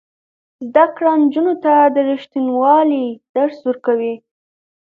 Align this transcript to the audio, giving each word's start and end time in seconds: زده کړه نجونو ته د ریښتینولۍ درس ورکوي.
زده 0.69 0.85
کړه 0.95 1.11
نجونو 1.21 1.53
ته 1.63 1.73
د 1.95 1.97
ریښتینولۍ 2.09 3.05
درس 3.35 3.57
ورکوي. 3.67 4.15